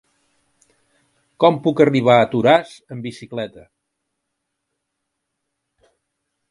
Com 1.45 1.59
puc 1.67 1.83
arribar 1.85 2.15
a 2.21 2.25
Toràs 2.31 2.73
amb 2.95 3.07
bicicleta? 3.09 3.67